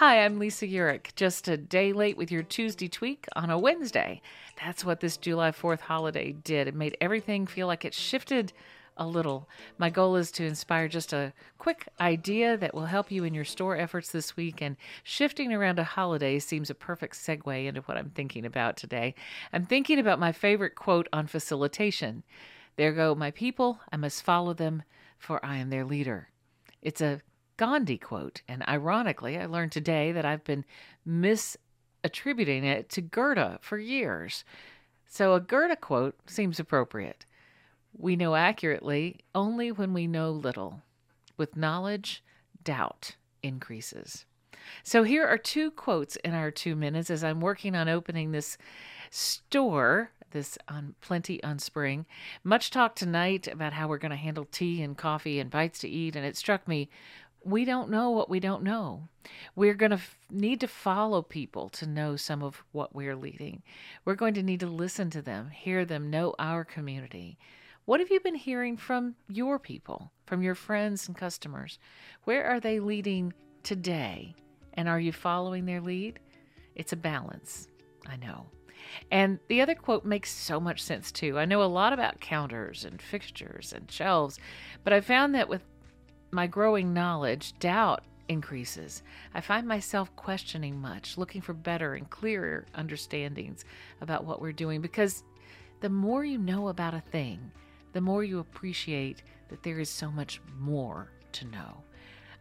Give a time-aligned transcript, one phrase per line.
[0.00, 1.14] Hi, I'm Lisa Urich.
[1.14, 4.22] Just a day late with your Tuesday tweak on a Wednesday.
[4.64, 6.68] That's what this July 4th holiday did.
[6.68, 8.54] It made everything feel like it shifted
[8.96, 9.46] a little.
[9.76, 13.44] My goal is to inspire just a quick idea that will help you in your
[13.44, 17.98] store efforts this week, and shifting around a holiday seems a perfect segue into what
[17.98, 19.14] I'm thinking about today.
[19.52, 22.22] I'm thinking about my favorite quote on facilitation
[22.76, 24.82] There go my people, I must follow them,
[25.18, 26.30] for I am their leader.
[26.80, 27.20] It's a
[27.60, 30.64] Gandhi quote, and ironically, I learned today that I've been
[31.06, 34.44] misattributing it to Goethe for years.
[35.06, 37.26] So a Goethe quote seems appropriate.
[37.94, 40.80] We know accurately only when we know little.
[41.36, 42.24] With knowledge,
[42.64, 44.24] doubt increases.
[44.82, 48.56] So here are two quotes in our two minutes as I'm working on opening this
[49.10, 52.06] store, this on Plenty on Spring.
[52.42, 55.88] Much talk tonight about how we're going to handle tea and coffee and bites to
[55.90, 56.88] eat, and it struck me
[57.44, 59.08] we don't know what we don't know.
[59.54, 63.62] We're going to f- need to follow people to know some of what we're leading.
[64.04, 67.38] We're going to need to listen to them, hear them, know our community.
[67.84, 71.78] What have you been hearing from your people, from your friends and customers?
[72.24, 73.32] Where are they leading
[73.62, 74.34] today?
[74.74, 76.20] And are you following their lead?
[76.74, 77.68] It's a balance,
[78.06, 78.46] I know.
[79.10, 81.38] And the other quote makes so much sense too.
[81.38, 84.38] I know a lot about counters and fixtures and shelves,
[84.84, 85.62] but I found that with
[86.30, 89.02] my growing knowledge, doubt increases.
[89.34, 93.64] I find myself questioning much, looking for better and clearer understandings
[94.00, 95.24] about what we're doing because
[95.80, 97.50] the more you know about a thing,
[97.92, 101.82] the more you appreciate that there is so much more to know.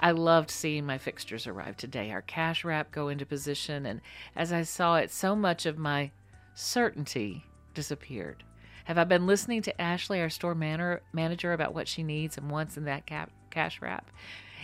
[0.00, 4.00] I loved seeing my fixtures arrive today, our cash wrap go into position, and
[4.34, 6.10] as I saw it, so much of my
[6.54, 8.42] certainty disappeared.
[8.84, 12.76] Have I been listening to Ashley, our store manager, about what she needs and wants
[12.76, 14.10] in that cap, cash wrap?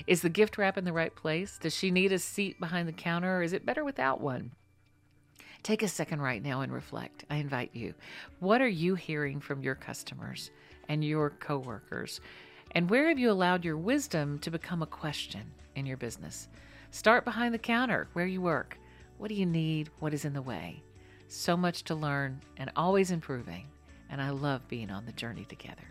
[0.06, 1.56] Is the gift wrap in the right place?
[1.58, 4.50] Does she need a seat behind the counter, or is it better without one?
[5.62, 7.24] Take a second right now and reflect.
[7.30, 7.94] I invite you.
[8.40, 10.50] What are you hearing from your customers
[10.90, 12.20] and your coworkers?
[12.72, 16.48] And where have you allowed your wisdom to become a question in your business?
[16.90, 18.76] Start behind the counter where you work.
[19.16, 19.88] What do you need?
[20.00, 20.82] What is in the way?
[21.28, 23.68] So much to learn and always improving.
[24.10, 25.86] And I love being on the journey together.